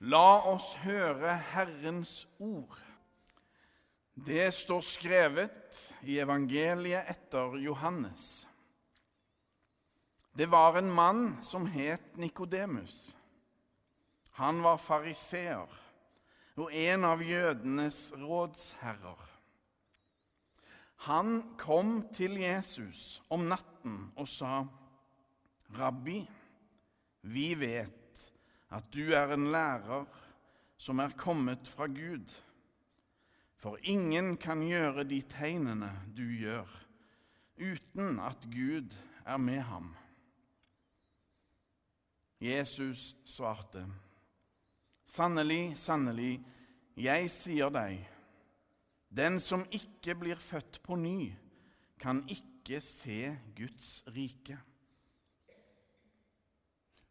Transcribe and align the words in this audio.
La 0.00 0.40
oss 0.48 0.72
høre 0.80 1.34
Herrens 1.52 2.24
ord. 2.40 2.72
Det 4.16 4.46
står 4.52 4.80
skrevet 4.84 5.82
i 6.08 6.16
evangeliet 6.22 7.04
etter 7.12 7.58
Johannes. 7.60 8.46
Det 10.32 10.48
var 10.48 10.78
en 10.80 10.88
mann 10.88 11.42
som 11.44 11.66
het 11.68 12.16
Nikodemus. 12.16 13.12
Han 14.40 14.62
var 14.64 14.80
fariseer 14.80 15.68
og 16.56 16.72
en 16.72 17.04
av 17.04 17.20
jødenes 17.24 17.98
rådsherrer. 18.16 19.20
Han 21.08 21.42
kom 21.60 21.98
til 22.16 22.40
Jesus 22.40 23.22
om 23.28 23.48
natten 23.48 24.12
og 24.16 24.28
sa, 24.28 24.64
'Rabbi, 25.76 26.28
vi 27.22 27.54
vet 27.54 27.99
at 28.70 28.86
du 28.94 29.12
er 29.12 29.34
en 29.34 29.50
lærer 29.52 30.06
som 30.80 31.00
er 31.02 31.16
kommet 31.18 31.68
fra 31.68 31.86
Gud. 31.86 32.30
For 33.60 33.76
ingen 33.82 34.36
kan 34.40 34.62
gjøre 34.64 35.04
de 35.04 35.20
tegnene 35.28 35.90
du 36.16 36.24
gjør, 36.24 36.68
uten 37.60 38.20
at 38.24 38.46
Gud 38.48 38.94
er 39.26 39.36
med 39.36 39.60
ham. 39.60 39.90
Jesus 42.40 43.16
svarte, 43.24 43.84
Sannelig, 45.10 45.74
sannelig, 45.76 46.38
jeg 46.96 47.30
sier 47.34 47.68
deg, 47.74 47.98
den 49.10 49.40
som 49.42 49.64
ikke 49.74 50.14
blir 50.14 50.38
født 50.38 50.78
på 50.86 50.94
ny, 50.96 51.32
kan 52.00 52.22
ikke 52.30 52.78
se 52.80 53.34
Guds 53.58 54.04
rike. 54.14 54.56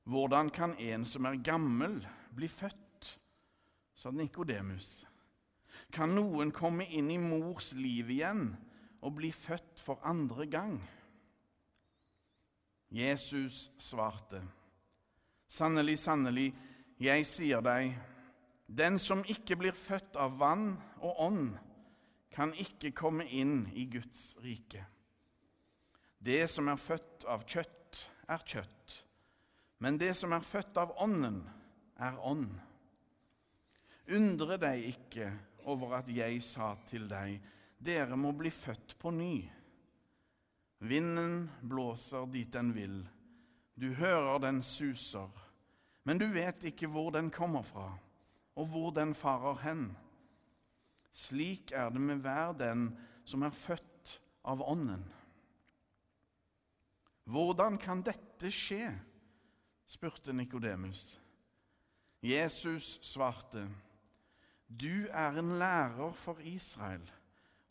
Hvordan 0.10 0.50
kan 0.50 0.74
en 0.80 1.06
som 1.06 1.26
er 1.30 1.36
gammel, 1.44 2.00
bli 2.34 2.48
født? 2.48 3.20
sa 3.94 4.10
Nikodemus. 4.12 5.04
Kan 5.94 6.16
noen 6.16 6.54
komme 6.56 6.86
inn 6.88 7.12
i 7.12 7.18
mors 7.22 7.74
liv 7.78 8.10
igjen 8.16 8.48
og 9.04 9.18
bli 9.20 9.30
født 9.36 9.82
for 9.84 10.02
andre 10.08 10.48
gang? 10.50 10.78
Jesus 12.90 13.68
svarte, 13.78 14.42
Sannelig, 15.50 15.98
sannelig, 16.00 16.48
jeg 17.02 17.26
sier 17.26 17.62
deg, 17.66 17.92
den 18.66 18.98
som 19.02 19.22
ikke 19.30 19.58
blir 19.62 19.78
født 19.78 20.18
av 20.18 20.40
vann 20.40 20.72
og 21.02 21.22
ånd, 21.26 21.52
kan 22.34 22.54
ikke 22.54 22.94
komme 22.98 23.26
inn 23.26 23.68
i 23.74 23.86
Guds 23.90 24.32
rike. 24.42 24.86
Det 26.18 26.44
som 26.50 26.70
er 26.70 26.82
født 26.82 27.26
av 27.30 27.46
kjøtt, 27.50 28.04
er 28.30 28.46
kjøtt 28.46 28.98
men 29.80 29.98
det 30.00 30.14
som 30.18 30.34
er 30.36 30.44
født 30.44 30.78
av 30.80 30.96
Ånden, 31.04 31.44
er 32.00 32.20
ånd. 32.24 32.52
Undre 34.16 34.58
deg 34.60 34.86
ikke 34.94 35.30
over 35.70 36.00
at 36.00 36.10
jeg 36.12 36.40
sa 36.44 36.74
til 36.90 37.08
deg, 37.12 37.40
dere 37.80 38.18
må 38.20 38.32
bli 38.36 38.52
født 38.52 38.96
på 39.00 39.12
ny. 39.16 39.36
Vinden 40.80 41.50
blåser 41.68 42.28
dit 42.32 42.52
den 42.54 42.72
vil, 42.76 43.02
du 43.80 43.94
hører 43.96 44.40
den 44.44 44.62
suser, 44.64 45.30
men 46.04 46.20
du 46.20 46.26
vet 46.32 46.64
ikke 46.68 46.88
hvor 46.92 47.12
den 47.16 47.30
kommer 47.32 47.64
fra, 47.64 47.92
og 48.60 48.72
hvor 48.72 48.92
den 48.96 49.14
farer 49.16 49.60
hen. 49.64 49.84
Slik 51.16 51.72
er 51.76 51.92
det 51.92 52.02
med 52.04 52.24
hver 52.24 52.56
den 52.58 52.90
som 53.28 53.44
er 53.48 53.56
født 53.56 54.20
av 54.48 54.64
Ånden. 54.64 55.06
Hvordan 57.30 57.78
kan 57.78 58.02
dette 58.04 58.52
skje? 58.52 58.90
Spurte 59.90 60.34
Nikodemus. 60.34 61.20
Jesus 62.22 63.00
svarte, 63.02 63.70
'Du 64.68 65.08
er 65.10 65.40
en 65.40 65.58
lærer 65.60 66.12
for 66.12 66.38
Israel 66.40 67.12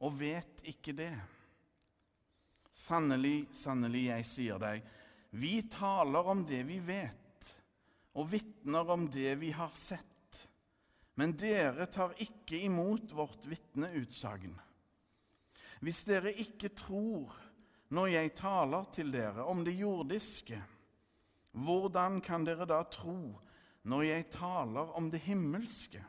og 0.00 0.20
vet 0.20 0.62
ikke 0.64 0.92
det.' 0.92 1.20
Sannelig, 2.73 3.48
sannelig, 3.52 4.05
jeg 4.07 4.27
sier 4.27 4.58
deg, 4.58 4.83
vi 5.30 5.62
taler 5.70 6.30
om 6.30 6.45
det 6.46 6.62
vi 6.67 6.78
vet, 6.78 7.57
og 8.14 8.30
vitner 8.33 8.90
om 8.90 9.08
det 9.11 9.34
vi 9.40 9.51
har 9.51 9.74
sett. 9.74 10.48
Men 11.18 11.34
dere 11.34 11.86
tar 11.86 12.14
ikke 12.23 12.61
imot 12.67 13.14
vårt 13.14 13.46
vitneutsagn. 13.51 14.55
Hvis 15.83 16.05
dere 16.07 16.33
ikke 16.33 16.70
tror 16.70 17.34
når 17.90 18.07
jeg 18.07 18.34
taler 18.39 18.90
til 18.95 19.11
dere 19.12 19.45
om 19.45 19.64
det 19.67 19.74
jordiske, 19.74 20.62
hvordan 21.64 22.20
kan 22.24 22.45
dere 22.46 22.67
da 22.69 22.83
tro 22.92 23.39
når 23.89 24.05
jeg 24.07 24.30
taler 24.35 24.95
om 24.98 25.11
det 25.11 25.23
himmelske? 25.27 26.02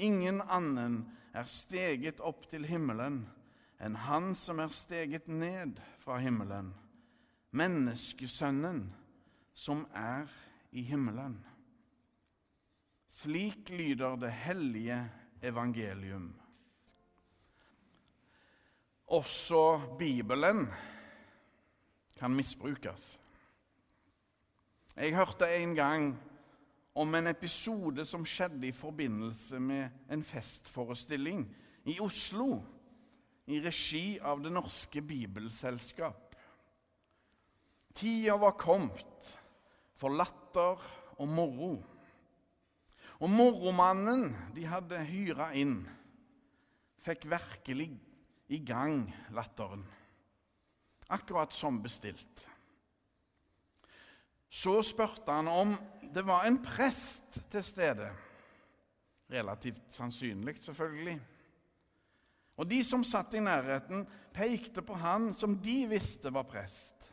Ingen 0.00 0.40
annen 0.46 1.02
er 1.34 1.48
steget 1.50 2.20
opp 2.24 2.46
til 2.50 2.66
himmelen 2.68 3.24
enn 3.80 3.96
Han 3.96 4.34
som 4.36 4.60
er 4.60 4.72
steget 4.74 5.28
ned 5.32 5.78
fra 6.02 6.18
himmelen, 6.20 6.74
menneskesønnen 7.56 8.82
som 9.56 9.86
er 9.96 10.28
i 10.70 10.84
himmelen. 10.84 11.38
Slik 13.08 13.72
lyder 13.72 14.16
det 14.20 14.30
hellige 14.44 15.00
evangelium. 15.42 16.30
Også 19.10 19.96
Bibelen 19.98 20.68
kan 22.16 22.36
misbrukes. 22.36 23.18
Jeg 24.96 25.14
hørte 25.14 25.46
en 25.54 25.74
gang 25.74 26.10
om 26.94 27.14
en 27.14 27.30
episode 27.30 28.04
som 28.08 28.26
skjedde 28.26 28.66
i 28.68 28.74
forbindelse 28.74 29.60
med 29.62 30.10
en 30.10 30.24
festforestilling 30.26 31.44
i 31.88 32.00
Oslo 32.02 32.58
i 33.50 33.60
regi 33.62 34.18
av 34.18 34.42
Det 34.42 34.50
Norske 34.52 35.02
Bibelselskap. 35.02 36.34
Tida 37.94 38.36
var 38.38 38.58
kommet 38.58 39.30
for 39.94 40.14
latter 40.14 40.82
og 41.20 41.28
moro. 41.28 41.72
Og 43.20 43.30
moromannen 43.30 44.30
de 44.56 44.66
hadde 44.66 45.02
hyra 45.06 45.50
inn, 45.58 45.82
fikk 47.00 47.26
virkelig 47.30 47.92
i 48.50 48.62
gang 48.64 49.04
latteren. 49.36 49.84
Akkurat 51.10 51.52
som 51.54 51.82
bestilt. 51.82 52.49
Så 54.50 54.80
spurte 54.82 55.32
han 55.32 55.48
om 55.48 55.74
det 56.10 56.24
var 56.26 56.44
en 56.44 56.58
prest 56.62 57.38
til 57.52 57.62
stede. 57.64 58.08
Relativt 59.30 59.92
sannsynlig, 59.94 60.56
selvfølgelig. 60.64 61.20
Og 62.58 62.66
de 62.68 62.80
som 62.84 63.04
satt 63.06 63.34
i 63.38 63.42
nærheten, 63.44 64.02
pekte 64.34 64.82
på 64.82 64.98
han 64.98 65.30
som 65.34 65.54
de 65.62 65.84
visste 65.88 66.32
var 66.34 66.48
prest. 66.50 67.06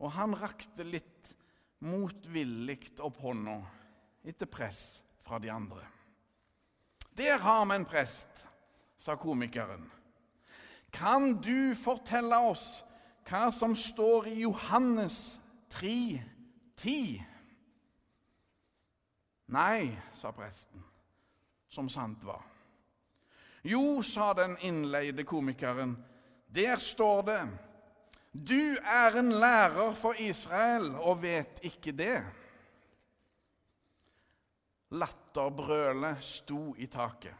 Og 0.00 0.14
han 0.14 0.36
rakte 0.38 0.86
litt 0.86 1.32
motvillig 1.84 2.78
opp 3.02 3.18
hånda 3.24 3.58
etter 4.30 4.48
press 4.48 5.00
fra 5.24 5.40
de 5.42 5.50
andre. 5.52 5.82
Der 7.18 7.42
har 7.42 7.66
vi 7.66 7.76
en 7.76 7.88
prest, 7.88 8.46
sa 8.96 9.16
komikeren. 9.18 9.90
Kan 10.92 11.34
du 11.42 11.74
fortelle 11.76 12.38
oss 12.50 12.84
hva 13.28 13.48
som 13.54 13.76
står 13.76 14.30
i 14.30 14.40
Johannes 14.44 15.40
tre 15.70 16.22
ti. 16.76 17.00
Nei, 19.50 19.90
sa 20.12 20.32
presten, 20.34 20.82
som 21.68 21.88
sant 21.90 22.22
var. 22.26 22.44
Jo, 23.66 24.00
sa 24.02 24.32
den 24.34 24.56
innleide 24.64 25.24
komikeren, 25.28 25.96
der 26.46 26.80
står 26.80 27.22
det 27.22 27.42
Du 28.32 28.78
er 28.78 29.18
en 29.18 29.32
lærer 29.42 29.94
for 29.98 30.14
Israel 30.18 30.94
og 30.94 31.22
vet 31.22 31.58
ikke 31.66 31.92
det. 31.92 32.22
Latterbrølet 34.90 36.22
sto 36.24 36.74
i 36.78 36.86
taket. 36.86 37.34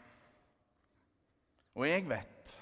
Og 1.78 1.86
jeg 1.86 2.08
vet 2.10 2.56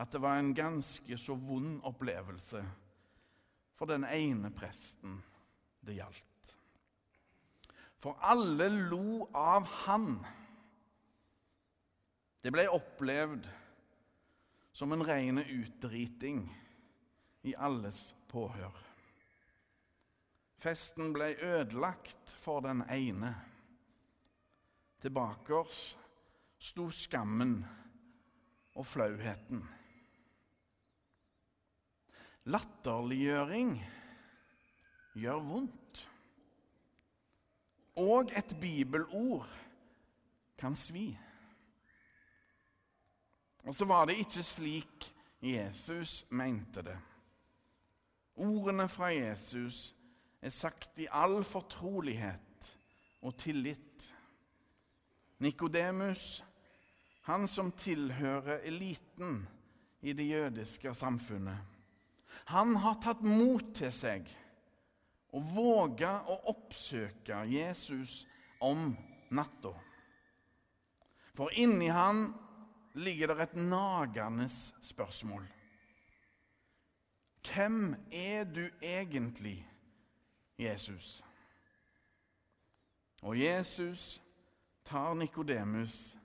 at 0.00 0.12
det 0.14 0.22
var 0.22 0.38
en 0.38 0.54
ganske 0.54 1.18
så 1.18 1.34
vond 1.34 1.80
opplevelse 1.84 2.62
for 3.80 3.88
den 3.88 4.04
ene 4.04 4.50
presten 4.52 5.14
det 5.80 5.94
gjaldt. 5.96 6.50
For 7.96 8.18
alle 8.20 8.66
lo 8.68 9.24
av 9.32 9.64
han. 9.86 10.18
Det 12.44 12.52
ble 12.52 12.66
opplevd 12.68 13.48
som 14.76 14.92
en 14.92 15.06
ren 15.08 15.40
utdriting 15.40 16.44
i 17.48 17.56
alles 17.56 18.10
påhør. 18.28 18.76
Festen 20.60 21.14
ble 21.16 21.32
ødelagt 21.40 22.36
for 22.44 22.60
den 22.60 22.84
ene. 22.92 23.32
Tilbake 25.00 25.56
oss 25.56 25.82
sto 26.60 26.90
skammen 26.92 27.62
og 28.76 28.84
flauheten. 28.84 29.64
Latterliggjøring 32.44 33.74
gjør 35.14 35.42
vondt. 35.44 36.06
og 38.00 38.30
et 38.36 38.54
bibelord 38.60 39.48
kan 40.58 40.76
svi. 40.76 41.18
Og 43.68 43.74
så 43.74 43.84
var 43.84 44.06
det 44.08 44.20
ikke 44.22 44.42
slik 44.46 45.08
Jesus 45.42 46.24
mente 46.30 46.82
det. 46.82 46.96
Ordene 48.40 48.88
fra 48.88 49.10
Jesus 49.12 49.94
er 50.40 50.52
sagt 50.54 50.98
i 50.98 51.08
all 51.12 51.42
fortrolighet 51.44 52.70
og 53.20 53.36
tillit. 53.36 54.06
Nikodemus, 55.38 56.44
han 57.28 57.48
som 57.48 57.72
tilhører 57.72 58.64
eliten 58.64 59.42
i 60.00 60.12
det 60.12 60.28
jødiske 60.28 60.94
samfunnet, 60.94 61.58
han 62.50 62.76
har 62.82 62.98
tatt 63.02 63.22
mot 63.22 63.72
til 63.76 63.92
seg 63.94 64.28
og 65.36 65.46
våga 65.54 66.12
å 66.26 66.36
oppsøke 66.50 67.44
Jesus 67.50 68.24
om 68.60 68.90
natta. 69.30 69.72
For 71.36 71.54
inni 71.54 71.88
han 71.94 72.28
ligger 72.98 73.30
det 73.30 73.46
et 73.46 73.58
nagende 73.62 74.48
spørsmål. 74.50 75.46
Hvem 77.46 77.94
er 78.12 78.44
du 78.44 78.66
egentlig, 78.82 79.62
Jesus? 80.58 81.20
Og 83.22 83.38
Jesus 83.38 84.20
tar 84.84 85.14
Nikodemus 85.14 86.16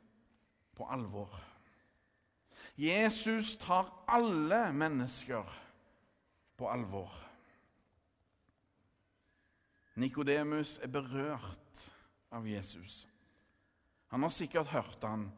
på 0.75 0.87
alvor. 0.91 1.31
Jesus 2.75 3.55
tar 3.55 3.93
alle 4.07 4.73
mennesker 4.73 5.64
på 6.57 6.69
alvor. 6.71 7.11
Nikodemus 9.95 10.77
er 10.83 10.91
berørt 10.91 11.89
av 12.35 12.47
Jesus. 12.47 13.05
Han 14.11 14.23
har 14.23 14.33
sikkert 14.33 14.71
hørt 14.73 15.03
han 15.07 15.29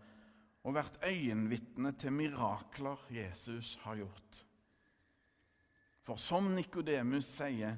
og 0.67 0.75
vært 0.75 0.99
øyenvitne 1.05 1.93
til 1.99 2.13
mirakler 2.13 3.01
Jesus 3.13 3.75
har 3.85 4.01
gjort. 4.01 4.43
For 6.03 6.19
som 6.19 6.49
Nikodemus 6.55 7.27
sier, 7.37 7.77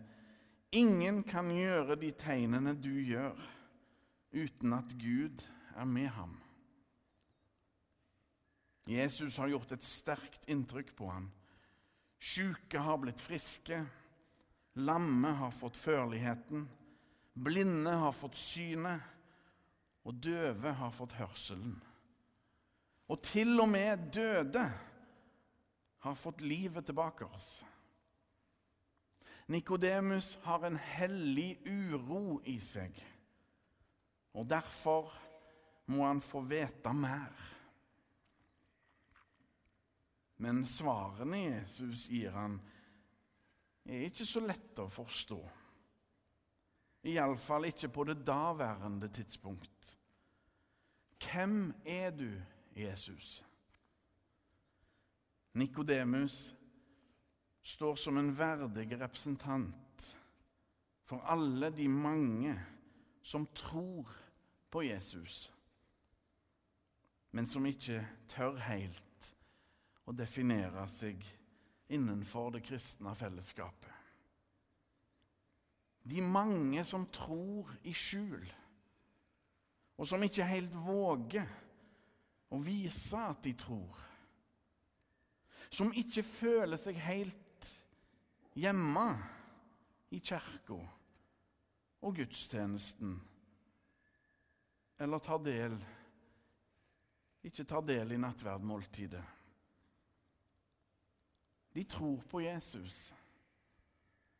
ingen 0.72 1.24
kan 1.28 1.50
gjøre 1.54 1.98
de 2.00 2.12
tegnene 2.18 2.76
du 2.78 2.92
gjør, 3.02 3.38
uten 4.34 4.76
at 4.78 4.94
Gud 5.02 5.44
er 5.76 5.90
med 5.90 6.12
ham. 6.14 6.36
Jesus 8.90 9.38
har 9.38 9.50
gjort 9.52 9.74
et 9.74 9.86
sterkt 9.86 10.48
inntrykk 10.50 10.96
på 10.98 11.10
ham. 11.10 11.30
Sjuke 12.20 12.82
har 12.84 13.00
blitt 13.00 13.22
friske, 13.22 13.80
lamme 14.76 15.32
har 15.40 15.52
fått 15.56 15.78
førligheten, 15.80 16.68
blinde 17.34 17.94
har 18.02 18.16
fått 18.16 18.36
synet, 18.36 19.00
og 20.04 20.20
døve 20.24 20.72
har 20.74 20.92
fått 20.96 21.16
hørselen. 21.20 21.78
Og 23.10 23.22
til 23.26 23.56
og 23.60 23.70
med 23.72 24.10
døde 24.14 24.64
har 26.04 26.16
fått 26.20 26.42
livet 26.42 26.88
tilbake 26.88 27.28
oss. 27.28 27.50
Nikodemus 29.50 30.36
har 30.44 30.66
en 30.68 30.78
hellig 30.78 31.58
uro 31.66 32.40
i 32.46 32.60
seg, 32.62 32.94
og 34.38 34.46
derfor 34.50 35.10
må 35.90 36.06
han 36.06 36.22
få 36.22 36.44
vite 36.46 36.94
mer. 36.94 37.34
Men 40.40 40.64
svarene 40.68 41.38
Jesus 41.38 42.08
gir 42.08 42.32
han, 42.32 42.60
er 43.90 44.06
ikke 44.08 44.28
så 44.28 44.42
lette 44.44 44.86
å 44.86 44.92
forstå. 44.92 45.40
Iallfall 47.10 47.70
ikke 47.70 47.90
på 47.92 48.06
det 48.08 48.20
daværende 48.28 49.10
tidspunkt. 49.12 49.96
Hvem 51.20 51.74
er 51.86 52.12
du, 52.16 52.30
Jesus? 52.76 53.42
Nikodemus 55.60 56.56
står 57.62 57.96
som 58.00 58.18
en 58.18 58.32
verdig 58.38 58.88
representant 59.02 60.08
for 61.04 61.26
alle 61.28 61.72
de 61.76 61.88
mange 61.92 62.54
som 63.26 63.48
tror 63.56 64.08
på 64.72 64.86
Jesus, 64.86 65.50
men 67.32 67.48
som 67.48 67.66
ikke 67.66 68.06
tør 68.30 68.56
helt 68.70 69.09
å 70.10 70.16
definere 70.18 70.88
seg 70.90 71.22
innenfor 71.94 72.56
det 72.56 72.64
kristne 72.66 73.14
fellesskapet. 73.18 73.94
De 76.10 76.22
mange 76.26 76.82
som 76.88 77.06
tror 77.14 77.70
i 77.86 77.94
skjul, 77.94 78.42
og 80.00 80.08
som 80.10 80.24
ikke 80.26 80.48
helt 80.50 80.74
våger 80.74 81.46
å 82.50 82.58
vise 82.64 83.20
at 83.20 83.44
de 83.46 83.54
tror. 83.60 83.98
Som 85.70 85.92
ikke 85.94 86.24
føler 86.26 86.80
seg 86.82 86.98
helt 87.04 87.68
hjemme 88.58 89.10
i 90.16 90.22
kirka 90.24 90.80
og 92.00 92.16
gudstjenesten, 92.16 93.20
eller 95.00 95.22
tar 95.22 95.44
del, 95.46 95.76
ikke 97.46 97.68
tar 97.68 97.86
del 97.86 98.16
i 98.16 98.24
nattverdmåltidet. 98.24 99.39
De 101.80 101.84
tror 101.84 102.22
på 102.22 102.42
Jesus, 102.42 103.14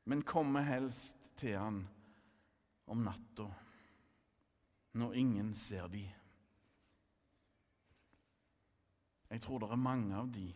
men 0.04 0.22
kommer 0.28 0.66
helst 0.68 1.30
til 1.40 1.54
han 1.56 1.78
om 2.92 3.06
natta 3.06 3.46
når 5.00 5.16
ingen 5.22 5.54
ser 5.56 5.88
de. 5.88 6.02
Jeg 9.30 9.46
tror 9.46 9.64
det 9.64 9.72
er 9.72 9.80
mange 9.80 10.20
av 10.20 10.28
de. 10.36 10.50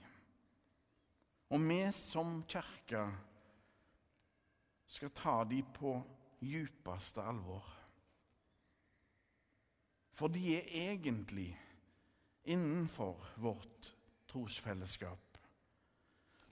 Og 1.56 1.64
vi 1.70 1.80
som 1.96 2.42
kirke 2.52 3.08
skal 4.84 5.16
ta 5.24 5.40
de 5.48 5.64
på 5.80 5.96
djupeste 6.44 7.24
alvor. 7.24 7.64
For 10.12 10.28
de 10.28 10.58
er 10.60 10.74
egentlig 10.90 11.54
innenfor 12.44 13.24
vårt 13.40 13.96
trosfellesskap 14.28 15.33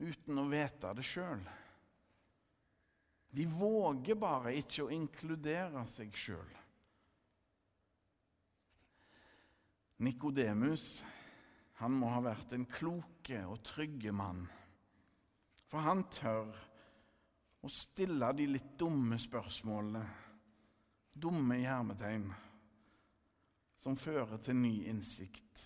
uten 0.01 0.41
å 0.41 0.47
vite 0.49 0.93
det 0.97 1.05
sjøl. 1.05 1.43
De 3.31 3.45
våger 3.47 4.17
bare 4.19 4.55
ikke 4.59 4.85
å 4.85 4.91
inkludere 4.91 5.85
seg 5.87 6.11
sjøl. 6.17 6.57
Nikodemus 10.01 11.03
han 11.81 11.95
må 11.97 12.09
ha 12.11 12.19
vært 12.25 12.51
en 12.57 12.65
kloke 12.69 13.39
og 13.47 13.61
trygge 13.65 14.11
mann. 14.13 14.43
For 15.69 15.85
han 15.85 16.03
tør 16.11 16.49
å 17.61 17.69
stille 17.71 18.31
de 18.35 18.47
litt 18.49 18.73
dumme 18.77 19.17
spørsmålene, 19.21 20.01
dumme 21.13 21.57
i 21.61 21.65
hermetegn, 21.65 22.27
som 23.81 23.97
fører 23.97 24.41
til 24.43 24.57
ny 24.57 24.73
innsikt. 24.91 25.63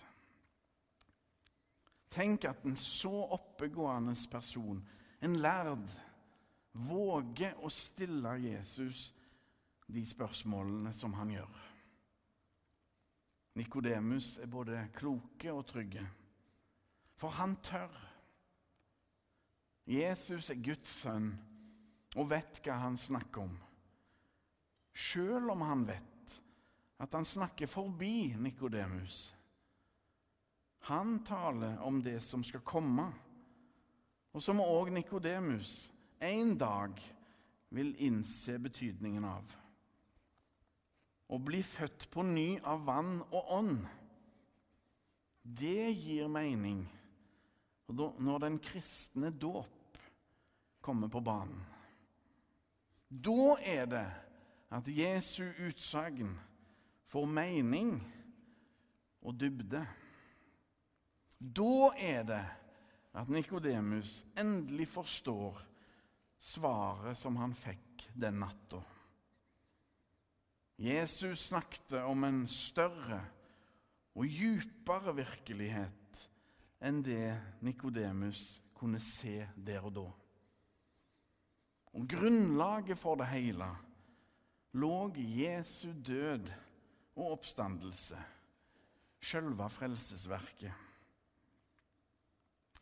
Tenk 2.16 2.46
at 2.48 2.64
en 2.64 2.76
så 2.80 3.12
oppegående 3.36 4.14
person, 4.30 4.80
en 5.20 5.36
lærd, 5.42 5.84
våger 6.72 7.56
å 7.60 7.68
stille 7.72 8.32
Jesus 8.40 9.10
de 9.86 10.02
spørsmålene 10.06 10.92
som 10.96 11.12
han 11.16 11.34
gjør. 11.34 11.58
Nikodemus 13.56 14.34
er 14.40 14.50
både 14.52 14.82
kloke 14.96 15.52
og 15.52 15.64
trygge, 15.68 16.04
for 17.16 17.36
han 17.36 17.56
tør. 17.64 17.92
Jesus 19.88 20.50
er 20.52 20.60
Guds 20.60 20.98
sønn 21.04 21.30
og 22.16 22.28
vet 22.32 22.60
hva 22.64 22.80
han 22.82 22.98
snakker 23.00 23.44
om. 23.44 23.54
Sjøl 24.96 25.52
om 25.52 25.64
han 25.68 25.84
vet 25.88 26.36
at 27.00 27.12
han 27.12 27.28
snakker 27.28 27.68
forbi 27.68 28.32
Nikodemus. 28.40 29.30
Han 30.86 31.18
taler 31.26 31.80
om 31.82 31.98
det 32.02 32.20
som 32.22 32.44
skal 32.46 32.62
komme, 32.62 33.08
og 34.30 34.42
som 34.42 34.60
òg 34.62 34.92
Nikodemus 34.94 35.88
en 36.22 36.52
dag 36.58 36.94
vil 37.74 37.90
innse 38.06 38.54
betydningen 38.62 39.24
av. 39.26 39.44
Å 41.26 41.38
bli 41.42 41.62
født 41.66 42.06
på 42.12 42.22
ny 42.22 42.60
av 42.62 42.84
vann 42.86 43.18
og 43.32 43.50
ånd, 43.56 43.80
det 45.42 45.90
gir 45.94 46.30
mening 46.30 46.84
når 47.86 48.46
den 48.46 48.60
kristne 48.62 49.30
dåp 49.30 49.98
kommer 50.82 51.10
på 51.10 51.22
banen. 51.22 51.60
Da 53.10 53.58
er 53.62 53.86
det 53.90 54.06
at 54.74 54.88
Jesu 54.90 55.44
utsagn 55.66 56.30
får 57.06 57.26
mening 57.30 57.96
og 59.22 59.38
dybde. 59.38 59.82
Da 61.38 61.92
er 62.00 62.22
det 62.26 62.44
at 63.16 63.30
Nikodemus 63.32 64.22
endelig 64.36 64.88
forstår 64.92 65.60
svaret 66.36 67.16
som 67.18 67.36
han 67.40 67.54
fikk 67.56 68.08
den 68.16 68.40
natta. 68.40 68.82
Jesus 70.76 71.46
snakket 71.48 71.96
om 72.04 72.24
en 72.28 72.42
større 72.48 73.22
og 74.16 74.28
djupere 74.28 75.14
virkelighet 75.16 76.26
enn 76.84 77.00
det 77.04 77.32
Nikodemus 77.64 78.60
kunne 78.76 79.00
se 79.00 79.46
der 79.56 79.84
og 79.88 79.94
da. 79.96 80.06
Og 81.96 82.08
Grunnlaget 82.12 83.00
for 83.00 83.16
det 83.16 83.30
hele 83.32 83.70
lå 84.76 84.96
Jesu 85.16 85.88
død 86.04 86.50
og 87.16 87.38
oppstandelse, 87.38 88.18
sjølve 89.24 89.70
frelsesverket. 89.72 90.85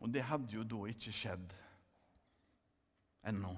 Og 0.04 0.10
det 0.12 0.26
hadde 0.28 0.52
jo 0.52 0.62
da 0.68 0.82
ikke 0.92 1.12
skjedd 1.16 1.52
ennå. 3.24 3.54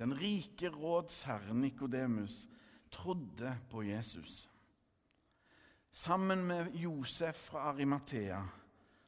Den 0.00 0.16
rike 0.18 0.72
rådsherren 0.74 1.60
Nikodemus 1.62 2.48
trodde 2.90 3.52
på 3.70 3.84
Jesus. 3.86 4.48
Sammen 5.90 6.42
med 6.48 6.74
Josef 6.74 7.36
fra 7.36 7.68
Arimathea 7.70 8.42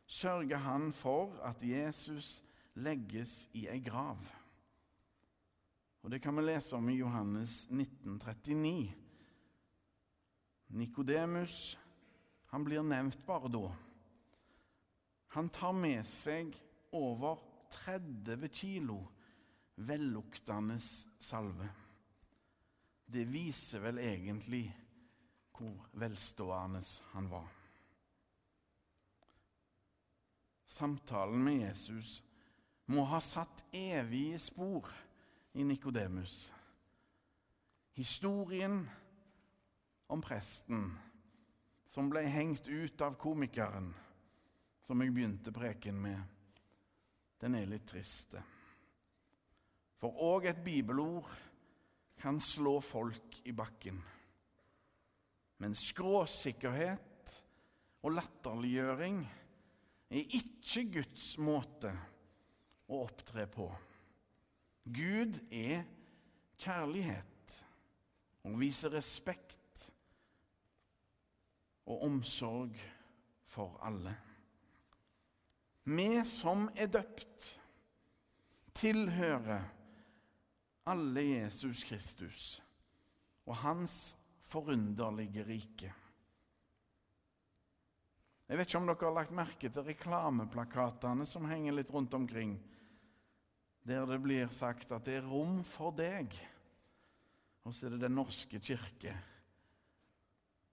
sørger 0.07 0.63
han 0.63 0.93
for 0.93 1.35
at 1.43 1.63
Jesus 1.63 2.43
legges 2.75 3.49
i 3.53 3.67
ei 3.67 3.81
grav. 3.83 4.19
Og 6.03 6.11
Det 6.11 6.23
kan 6.23 6.37
vi 6.37 6.43
lese 6.43 6.77
om 6.77 6.89
i 6.89 6.99
Johannes 6.99 7.65
1939. 7.71 8.95
Nikodemus 10.69 11.79
blir 12.65 12.83
nevnt 12.83 13.27
bare 13.27 13.49
da. 13.49 13.71
Han 15.33 15.49
tar 15.49 15.73
med 15.73 16.05
seg 16.05 16.53
over 16.93 17.39
30 17.73 18.49
kilo 18.53 18.99
velluktende 19.75 20.77
salve. 21.19 21.69
Det 23.07 23.25
viser 23.25 23.81
vel 23.81 24.01
egentlig 24.03 24.67
hvor 25.57 25.89
velstående 25.97 26.83
han 27.15 27.31
var. 27.33 27.49
Samtalen 30.69 31.41
med 31.45 31.63
Jesus 31.63 32.19
må 32.93 33.05
ha 33.09 33.21
satt 33.25 33.65
evige 33.73 34.39
spor 34.41 34.89
i 35.57 35.65
Nikodemus. 35.65 36.53
Historien 37.97 38.83
om 40.13 40.21
presten 40.25 40.91
som 41.89 42.13
ble 42.13 42.25
hengt 42.29 42.69
ut 42.69 43.01
av 43.01 43.17
komikeren 43.21 43.95
som 44.83 45.03
jeg 45.03 45.15
begynte 45.15 45.55
preken 45.55 45.99
med, 46.03 46.19
den 47.43 47.57
er 47.59 47.71
litt 47.71 47.87
trist. 47.91 48.35
For 49.99 50.15
òg 50.23 50.49
et 50.51 50.63
bibelord 50.65 51.29
kan 52.23 52.39
slå 52.43 52.77
folk 52.83 53.41
i 53.47 53.55
bakken. 53.55 53.99
Men 55.63 55.75
skråsikkerhet 55.79 57.35
og 58.03 58.17
latterliggjøring 58.17 59.23
er 60.13 60.37
ikke 60.39 60.85
Guds 60.99 61.37
måte 61.39 61.93
å 62.91 63.05
opptre 63.05 63.47
på. 63.51 63.69
Gud 64.83 65.39
er 65.55 65.85
kjærlighet 66.59 67.57
og 68.43 68.59
viser 68.59 68.91
respekt 68.95 69.87
og 71.87 72.03
omsorg 72.07 72.75
for 73.47 73.79
alle. 73.87 74.15
Vi 75.83 76.25
som 76.29 76.69
er 76.79 76.87
døpt, 76.87 77.49
tilhører 78.79 79.65
alle 80.87 81.25
Jesus 81.27 81.83
Kristus 81.87 82.45
og 83.47 83.57
hans 83.65 84.15
forunderlige 84.47 85.45
rike. 85.47 85.91
Jeg 88.49 88.59
vet 88.59 88.69
ikke 88.69 88.79
om 88.83 88.89
dere 88.91 89.09
har 89.09 89.17
lagt 89.17 89.35
merke 89.35 89.71
til 89.73 89.87
reklameplakatene 89.87 91.27
som 91.27 91.47
henger 91.49 91.75
litt 91.79 91.91
rundt 91.91 92.15
omkring, 92.15 92.59
der 93.83 94.07
det 94.07 94.19
blir 94.23 94.51
sagt 94.55 94.93
at 94.93 95.07
det 95.07 95.19
er 95.19 95.29
rom 95.31 95.63
for 95.67 95.95
deg. 95.97 96.35
Og 97.65 97.75
så 97.75 97.87
er 97.87 97.95
det 97.95 98.05
Den 98.05 98.19
norske 98.19 98.61
kirke 98.61 99.15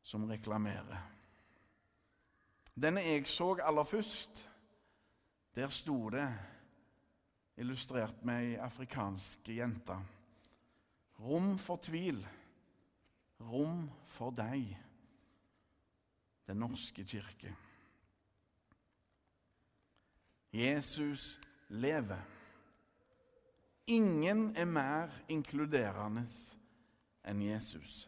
som 0.02 0.26
reklamerer. 0.30 1.02
Denne 2.80 3.04
jeg 3.04 3.28
så 3.28 3.54
aller 3.64 3.88
først, 3.88 4.44
der 5.60 5.70
sto 5.70 6.10
det, 6.10 6.28
illustrert 7.60 8.22
med 8.24 8.46
ei 8.46 8.60
afrikansk 8.64 9.50
jente, 9.52 9.96
rom 11.20 11.58
for 11.60 11.82
tvil, 11.84 12.22
rom 13.44 13.90
for 14.08 14.32
deg, 14.32 14.78
Den 16.48 16.58
norske 16.58 17.04
kirke. 17.06 17.52
Jesus 20.50 21.36
lever. 21.70 22.24
Ingen 23.86 24.56
er 24.58 24.66
mer 24.66 25.14
inkluderende 25.30 26.24
enn 27.22 27.44
Jesus. 27.46 28.08